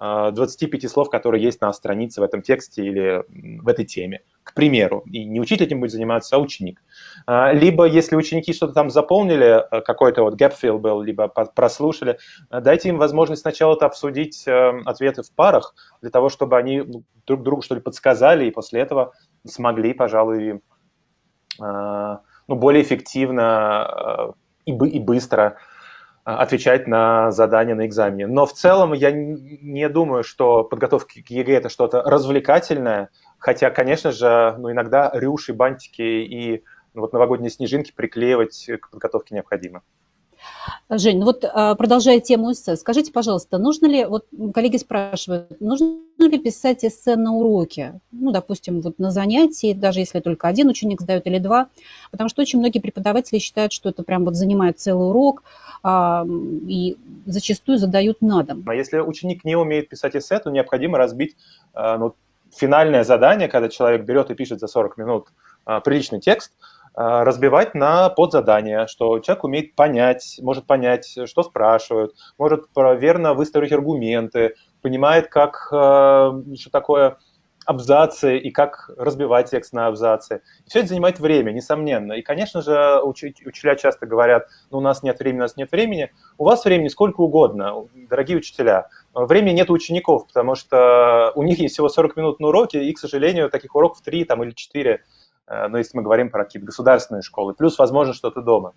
25 0.01 0.89
слов, 0.89 1.12
которые 1.12 1.43
есть 1.43 1.62
на 1.62 1.72
странице 1.74 2.22
в 2.22 2.24
этом 2.24 2.41
тексте 2.41 2.84
или 2.84 3.24
в 3.29 3.67
этой 3.67 3.86
теме, 3.86 4.22
к 4.43 4.55
примеру. 4.55 5.03
И 5.05 5.24
не 5.25 5.39
учитель 5.39 5.67
этим 5.67 5.79
будет 5.79 5.91
заниматься, 5.91 6.36
а 6.36 6.39
ученик. 6.39 6.81
А, 7.27 7.53
либо, 7.53 7.86
если 7.86 8.15
ученики 8.15 8.51
что-то 8.51 8.74
там 8.74 8.89
заполнили, 8.89 9.63
э, 9.63 9.81
какой-то 9.81 10.24
вот 10.24 10.41
fill 10.41 10.79
был, 10.79 11.01
либо 11.01 11.27
прослушали, 11.27 12.17
э, 12.50 12.62
дайте 12.62 12.89
им 12.89 12.98
возможность 12.98 13.43
сначала 13.43 13.75
это 13.75 13.86
обсудить 13.86 14.48
э, 14.48 14.81
ответы 14.86 15.22
в 15.22 15.31
парах, 15.31 15.75
для 16.01 16.10
того, 16.10 16.29
чтобы 16.29 16.58
они 16.58 16.81
ну, 16.81 17.03
друг 17.27 17.43
другу 17.43 17.62
что-ли 17.62 17.79
подсказали, 17.79 18.46
и 18.46 18.51
после 18.51 18.81
этого 18.81 19.13
смогли, 19.46 19.93
пожалуй, 19.93 20.62
ну, 21.60 22.55
более 22.55 22.81
эффективно 22.81 24.34
и 24.65 25.00
быстро 25.00 25.43
а, 25.43 25.55
отвечать 26.24 26.88
на 26.88 27.32
задания 27.32 27.75
на 27.75 27.86
экзамене. 27.86 28.28
Но 28.28 28.46
в 28.46 28.54
целом 28.54 28.94
я 28.94 29.12
не 29.12 29.90
думаю, 29.90 30.24
что 30.24 30.63
подготовка 30.63 31.22
к 31.22 31.30
ЕГЭ 31.30 31.54
это 31.58 31.70
что-то 31.70 32.01
развлекательное, 32.04 33.10
хотя, 33.40 33.70
конечно 33.72 34.12
же, 34.12 34.56
ну, 34.58 34.72
иногда 34.72 35.10
рюши, 35.13 35.54
бантики 35.54 36.01
и 36.01 36.63
ну, 36.94 37.01
вот 37.01 37.13
новогодние 37.13 37.50
снежинки 37.50 37.92
приклеивать 37.96 38.70
к 38.82 38.90
подготовке 38.90 39.36
необходимо. 39.36 39.82
Жень, 40.89 41.20
ну 41.20 41.25
вот 41.25 41.46
а, 41.46 41.75
продолжая 41.75 42.20
тему 42.20 42.51
эссе, 42.51 42.75
скажите, 42.75 43.12
пожалуйста, 43.12 43.58
нужно 43.58 43.86
ли, 43.86 44.05
вот 44.05 44.25
коллеги 44.53 44.77
спрашивают, 44.77 45.60
нужно 45.62 46.00
ли 46.20 46.38
писать 46.38 46.84
эссе 46.84 47.15
на 47.15 47.34
уроке? 47.34 48.00
Ну, 48.12 48.31
допустим, 48.31 48.81
вот 48.81 49.00
на 49.00 49.10
занятии, 49.10 49.74
даже 49.74 50.00
если 50.00 50.20
только 50.20 50.48
один 50.48 50.67
ученик 50.67 51.01
сдает 51.01 51.25
или 51.27 51.39
два, 51.39 51.67
потому 52.12 52.29
что 52.29 52.41
очень 52.41 52.60
многие 52.60 52.79
преподаватели 52.79 53.39
считают, 53.39 53.72
что 53.72 53.89
это 53.89 54.03
прям 54.03 54.25
вот 54.25 54.36
занимает 54.36 54.79
целый 54.79 55.10
урок 55.10 55.43
а, 55.81 56.25
и 56.67 56.98
зачастую 57.25 57.77
задают 57.77 58.22
на 58.22 58.43
дом. 58.43 58.63
А 58.67 58.75
если 58.75 59.00
ученик 59.00 59.46
не 59.46 59.55
умеет 59.55 59.88
писать 59.88 60.15
эссе, 60.15 60.39
то 60.39 60.51
необходимо 60.51 60.98
разбить 60.98 61.38
а, 61.74 61.98
ну, 61.98 62.15
финальное 62.53 63.05
задание, 63.05 63.48
когда 63.48 63.70
человек 63.70 64.03
берет 64.03 64.29
и 64.29 64.36
пишет 64.36 64.60
за 64.60 64.67
40 64.67 64.98
минут 64.98 65.27
приличный 65.84 66.20
текст– 66.20 66.51
разбивать 66.94 67.74
на 67.74 68.10
подзадания, 68.10 68.86
что 68.88 69.20
человек 69.20 69.44
умеет 69.44 69.76
понять, 69.76 70.40
может 70.42 70.66
понять, 70.66 71.18
что 71.26 71.44
спрашивают, 71.44 72.16
может 72.38 72.66
верно 72.76 73.34
выстроить 73.34 73.72
аргументы, 73.72 74.56
понимает, 74.82 75.28
как, 75.28 75.70
а, 75.72 76.34
что 76.56 76.70
такое 76.70 77.18
абзацы 77.66 78.38
и 78.38 78.52
как 78.52 78.90
разбивать 78.98 79.52
текст 79.52 79.74
на 79.74 79.88
абзацы. 79.88 80.42
Все 80.68 80.80
это 80.80 80.90
занимает 80.90 81.20
время, 81.20 81.52
несомненно. 81.52 82.14
И, 82.14 82.22
конечно 82.22 82.62
же, 82.62 83.02
учителя 83.04 83.76
часто 83.76 84.06
говорят, 84.08 84.48
ну, 84.72 84.80
у 84.80 84.82
нас 84.82 85.04
нет 85.04 85.20
времени, 85.20 85.40
у 85.40 85.44
нас 85.44 85.58
нет 85.58 85.72
времени. 85.72 86.12
У 86.38 86.46
вас 86.46 86.66
времени 86.66 86.88
сколько 86.88 87.22
угодно, 87.22 87.88
дорогие 87.94 88.38
учителя. 88.38 88.90
Времени 89.14 89.56
нет 89.56 89.70
у 89.70 89.74
учеников, 89.74 90.28
потому 90.28 90.56
что 90.56 91.32
у 91.36 91.44
них 91.44 91.60
есть 91.60 91.76
всего 91.76 91.90
40 91.90 92.16
минут 92.18 92.40
на 92.40 92.48
уроке, 92.48 92.84
и, 92.84 92.94
к 92.94 93.00
сожалению, 93.00 93.50
таких 93.50 93.76
уроков 93.76 94.02
3 94.02 94.26
там, 94.26 94.44
или 94.44 94.52
4, 94.52 95.04
э, 95.51 95.67
ну, 95.67 95.77
если 95.77 95.98
мы 95.98 96.03
говорим 96.03 96.29
про 96.29 96.46
какие-то 96.46 96.65
государственные 96.65 97.22
школы, 97.22 97.53
плюс, 97.53 97.77
возможно, 97.77 98.13
что-то 98.13 98.41
дома. 98.41 98.74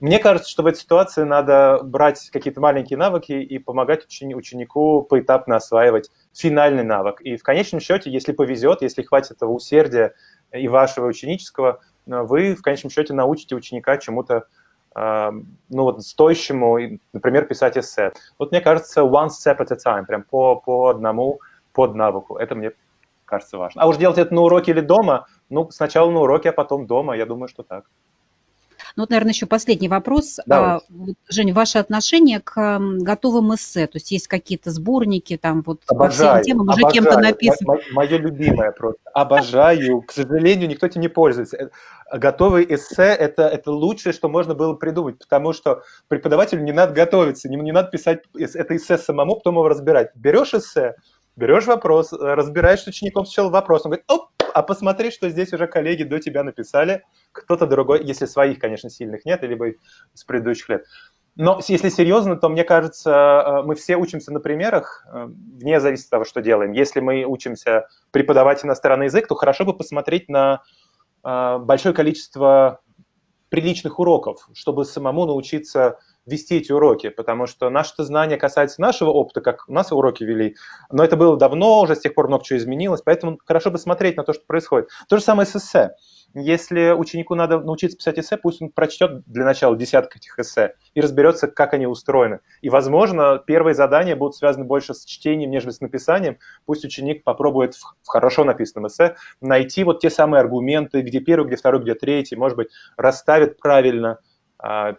Мне 0.00 0.18
кажется, 0.18 0.50
что 0.50 0.62
в 0.62 0.66
этой 0.66 0.78
ситуации 0.78 1.24
надо 1.24 1.80
брать 1.82 2.30
какие-то 2.30 2.60
маленькие 2.60 2.98
навыки 2.98 3.32
и 3.32 3.58
помогать 3.58 4.06
ученику 4.06 5.02
поэтапно 5.02 5.56
осваивать 5.56 6.10
финальный 6.32 6.84
навык. 6.84 7.20
И 7.20 7.36
в 7.36 7.42
конечном 7.42 7.80
счете, 7.80 8.10
если 8.10 8.32
повезет, 8.32 8.80
если 8.80 9.02
хватит 9.02 9.32
этого 9.32 9.50
усердия 9.50 10.14
и 10.52 10.68
вашего 10.68 11.06
ученического, 11.06 11.80
вы 12.06 12.54
в 12.54 12.62
конечном 12.62 12.90
счете 12.90 13.12
научите 13.12 13.54
ученика 13.54 13.98
чему-то 13.98 14.44
э, 14.96 15.30
ну, 15.68 15.82
вот, 15.82 16.02
стоящему, 16.02 16.98
например, 17.12 17.44
писать 17.44 17.76
эссе. 17.76 18.12
Вот 18.38 18.52
мне 18.52 18.62
кажется, 18.62 19.02
one 19.02 19.28
step 19.28 19.58
at 19.58 19.70
a 19.70 19.76
time, 19.76 20.06
прям 20.06 20.22
по, 20.22 20.56
по 20.56 20.88
одному 20.88 21.40
под 21.74 21.94
навыку. 21.94 22.36
Это 22.36 22.54
мне 22.54 22.72
кажется 23.26 23.58
важно. 23.58 23.82
А 23.82 23.86
уж 23.86 23.98
делать 23.98 24.18
это 24.18 24.34
на 24.34 24.40
уроке 24.40 24.72
или 24.72 24.80
дома, 24.80 25.26
ну, 25.50 25.70
сначала 25.70 26.10
на 26.10 26.20
уроке, 26.20 26.50
а 26.50 26.52
потом 26.52 26.86
дома, 26.86 27.16
я 27.16 27.26
думаю, 27.26 27.48
что 27.48 27.62
так. 27.62 27.84
Ну, 28.96 29.04
вот, 29.04 29.10
наверное, 29.10 29.32
еще 29.32 29.46
последний 29.46 29.88
вопрос. 29.88 30.40
А, 30.50 30.80
Жень, 31.28 31.52
ваше 31.52 31.78
отношение 31.78 32.40
к 32.40 32.78
готовым 32.80 33.54
эссе? 33.54 33.86
То 33.86 33.96
есть 33.96 34.10
есть 34.10 34.26
какие-то 34.26 34.70
сборники, 34.70 35.36
там 35.36 35.62
вот 35.64 35.82
обожаю, 35.86 36.38
по 36.38 36.42
всем 36.42 36.44
темам 36.44 36.68
уже 36.68 36.82
кем-то 36.92 37.18
написано? 37.18 37.76
Мое 37.92 38.18
любимое 38.18 38.72
просто. 38.72 39.00
Обожаю. 39.12 40.02
К 40.02 40.12
сожалению, 40.12 40.68
никто 40.68 40.86
этим 40.86 41.00
не 41.00 41.08
пользуется. 41.08 41.56
Э, 41.56 42.18
готовый 42.18 42.66
эссе 42.68 43.14
это,– 43.14 43.42
это 43.48 43.70
лучшее, 43.70 44.12
что 44.12 44.28
можно 44.28 44.54
было 44.54 44.74
придумать, 44.74 45.18
потому 45.18 45.52
что 45.52 45.82
преподавателю 46.08 46.62
не 46.62 46.72
надо 46.72 46.92
готовиться, 46.92 47.48
не, 47.48 47.56
не 47.56 47.72
надо 47.72 47.90
писать 47.90 48.22
это 48.38 48.76
эссе 48.76 48.98
самому, 48.98 49.36
потом 49.36 49.54
его 49.54 49.68
разбирать. 49.68 50.10
Берешь 50.16 50.54
эссе, 50.54 50.96
берешь 51.36 51.66
вопрос, 51.66 52.12
разбираешь 52.12 52.80
с 52.80 52.86
учеником 52.86 53.24
сначала 53.24 53.50
вопрос, 53.50 53.82
он 53.84 53.92
говорит, 53.92 54.10
оп, 54.10 54.30
а 54.52 54.62
посмотри, 54.62 55.10
что 55.10 55.28
здесь 55.28 55.52
уже 55.52 55.66
коллеги 55.66 56.02
до 56.02 56.18
тебя 56.18 56.42
написали, 56.42 57.04
кто-то 57.32 57.66
другой, 57.66 58.04
если 58.04 58.26
своих, 58.26 58.58
конечно, 58.58 58.90
сильных 58.90 59.24
нет, 59.24 59.42
либо 59.42 59.72
с 60.14 60.24
предыдущих 60.24 60.68
лет. 60.68 60.84
Но 61.36 61.60
если 61.68 61.88
серьезно, 61.88 62.36
то 62.36 62.48
мне 62.48 62.64
кажется, 62.64 63.10
э, 63.10 63.62
мы 63.62 63.74
все 63.74 63.96
учимся 63.96 64.32
на 64.32 64.40
примерах, 64.40 65.06
э, 65.12 65.26
вне 65.26 65.80
зависимости 65.80 66.08
от 66.08 66.10
того, 66.10 66.24
что 66.24 66.42
делаем. 66.42 66.72
Если 66.72 67.00
мы 67.00 67.24
учимся 67.24 67.86
преподавать 68.10 68.64
иностранный 68.64 69.06
язык, 69.06 69.26
то 69.26 69.34
хорошо 69.34 69.64
бы 69.64 69.76
посмотреть 69.76 70.28
на 70.28 70.62
э, 71.24 71.58
большое 71.58 71.94
количество 71.94 72.80
приличных 73.48 73.98
уроков, 73.98 74.48
чтобы 74.54 74.84
самому 74.84 75.26
научиться 75.26 75.98
вести 76.30 76.56
эти 76.56 76.72
уроки, 76.72 77.08
потому 77.10 77.46
что 77.46 77.68
наше 77.70 77.92
знание 77.98 78.38
касается 78.38 78.80
нашего 78.80 79.10
опыта, 79.10 79.40
как 79.40 79.64
у 79.68 79.72
нас 79.72 79.92
уроки 79.92 80.24
вели, 80.24 80.56
но 80.90 81.04
это 81.04 81.16
было 81.16 81.36
давно, 81.36 81.80
уже 81.80 81.96
с 81.96 82.00
тех 82.00 82.14
пор 82.14 82.28
много 82.28 82.44
чего 82.44 82.58
изменилось, 82.58 83.02
поэтому 83.02 83.38
хорошо 83.44 83.70
бы 83.70 83.78
смотреть 83.78 84.16
на 84.16 84.22
то, 84.22 84.32
что 84.32 84.44
происходит. 84.46 84.88
То 85.08 85.16
же 85.16 85.22
самое 85.22 85.46
с 85.46 85.56
эссе. 85.56 85.90
Если 86.32 86.92
ученику 86.92 87.34
надо 87.34 87.58
научиться 87.58 87.96
писать 87.96 88.20
эссе, 88.20 88.36
пусть 88.36 88.62
он 88.62 88.70
прочтет 88.70 89.24
для 89.26 89.44
начала 89.44 89.76
десяток 89.76 90.16
этих 90.16 90.38
эссе 90.38 90.74
и 90.94 91.00
разберется, 91.00 91.48
как 91.48 91.74
они 91.74 91.86
устроены. 91.86 92.38
И, 92.62 92.70
возможно, 92.70 93.42
первые 93.44 93.74
задания 93.74 94.14
будут 94.14 94.36
связаны 94.36 94.64
больше 94.64 94.94
с 94.94 95.04
чтением, 95.04 95.50
нежели 95.50 95.70
с 95.72 95.80
написанием. 95.80 96.38
Пусть 96.66 96.84
ученик 96.84 97.24
попробует 97.24 97.74
в 97.74 98.06
хорошо 98.06 98.44
написанном 98.44 98.86
эссе 98.86 99.16
найти 99.40 99.82
вот 99.82 100.00
те 100.00 100.08
самые 100.08 100.40
аргументы, 100.40 101.00
где 101.00 101.18
первый, 101.18 101.48
где 101.48 101.56
второй, 101.56 101.82
где 101.82 101.94
третий, 101.94 102.36
может 102.36 102.56
быть, 102.56 102.68
расставит 102.96 103.58
правильно– 103.58 104.18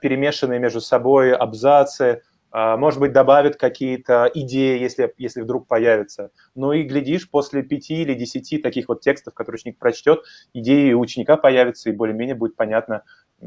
перемешанные 0.02 0.60
между 0.60 0.82
собой 0.82 1.34
абзацы, 1.34 2.21
а, 2.52 2.76
может 2.76 3.00
быть, 3.00 3.13
добавит 3.13 3.56
какие-то 3.56 4.30
идеи, 4.34 4.80
если, 4.80 5.13
если 5.17 5.41
вдруг 5.41 5.67
появятся. 5.67 6.32
Ну 6.54 6.74
и 6.74 6.84
глядишь, 6.84 7.30
после 7.30 7.63
пяти 7.63 8.02
или 8.02 8.13
десяти 8.13 8.58
таких 8.58 8.89
вот 8.89 9.02
текстов, 9.02 9.34
которые 9.34 9.58
ученик 9.58 9.80
прочтет, 9.80 10.24
идеи 10.54 10.91
у 10.91 11.00
ученика 11.00 11.38
появятся, 11.38 11.89
и 11.89 11.93
более-менее 11.93 12.36
будет 12.36 12.58
понятно, 12.58 13.04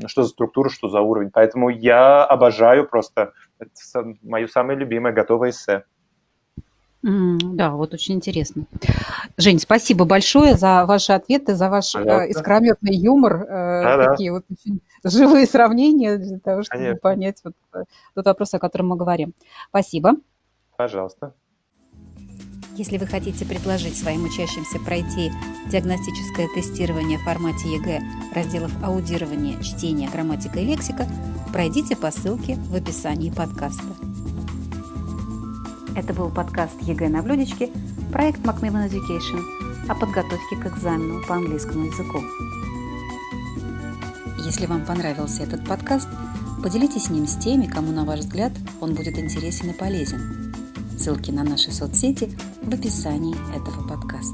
что 0.06 0.22
за 0.22 0.30
структура, 0.30 0.70
что 0.70 0.88
за 0.88 1.00
уровень. 1.02 1.30
Поэтому 1.30 1.68
я 1.68 2.24
обожаю 2.24 2.88
просто, 2.88 3.34
это 3.58 4.16
мое 4.22 4.46
самое 4.46 4.78
любимое 4.78 5.12
готовое 5.12 5.50
эссе. 5.50 5.84
Да, 7.04 7.72
вот 7.72 7.92
очень 7.92 8.14
интересно. 8.14 8.64
Жень, 9.36 9.58
спасибо 9.58 10.06
большое 10.06 10.56
за 10.56 10.86
ваши 10.86 11.12
ответы, 11.12 11.54
за 11.54 11.68
ваш 11.68 11.94
э, 11.94 12.30
искрометный 12.30 12.96
юмор, 12.96 13.42
э, 13.42 13.82
Да-да. 13.82 14.10
такие 14.12 14.32
вот 14.32 14.44
очень 14.50 14.80
живые 15.04 15.46
сравнения 15.46 16.16
для 16.16 16.38
того, 16.38 16.62
чтобы 16.62 16.78
Конечно. 16.78 17.00
понять 17.00 17.40
вот 17.44 17.52
э, 17.74 17.84
тот 18.14 18.24
вопрос, 18.24 18.54
о 18.54 18.58
котором 18.58 18.88
мы 18.88 18.96
говорим. 18.96 19.34
Спасибо. 19.68 20.12
Пожалуйста. 20.78 21.34
Если 22.76 22.96
вы 22.96 23.06
хотите 23.06 23.44
предложить 23.44 23.98
своим 23.98 24.24
учащимся 24.24 24.78
пройти 24.80 25.30
диагностическое 25.70 26.48
тестирование 26.54 27.18
в 27.18 27.24
формате 27.24 27.68
ЕГЭ 27.68 28.00
разделов 28.34 28.72
аудирования, 28.82 29.62
чтения, 29.62 30.08
грамматика 30.08 30.58
и 30.58 30.64
лексика, 30.64 31.06
пройдите 31.52 31.96
по 31.96 32.10
ссылке 32.10 32.54
в 32.70 32.74
описании 32.74 33.30
подкаста. 33.30 34.13
Это 35.96 36.12
был 36.12 36.28
подкаст 36.28 36.80
ЕГЭ 36.82 37.08
на 37.08 37.22
блюдечке, 37.22 37.70
проект 38.12 38.40
Macmillan 38.40 38.90
Education 38.90 39.40
о 39.88 39.94
подготовке 39.94 40.56
к 40.56 40.66
экзамену 40.66 41.22
по 41.26 41.36
английскому 41.36 41.84
языку. 41.84 42.18
Если 44.44 44.66
вам 44.66 44.84
понравился 44.84 45.44
этот 45.44 45.64
подкаст, 45.64 46.08
поделитесь 46.64 47.10
ним 47.10 47.28
с 47.28 47.36
теми, 47.36 47.66
кому, 47.66 47.92
на 47.92 48.04
ваш 48.04 48.20
взгляд, 48.20 48.52
он 48.80 48.94
будет 48.94 49.18
интересен 49.18 49.70
и 49.70 49.72
полезен. 49.72 50.52
Ссылки 50.98 51.30
на 51.30 51.44
наши 51.44 51.70
соцсети 51.70 52.28
в 52.62 52.74
описании 52.74 53.36
этого 53.56 53.86
подкаста. 53.86 54.33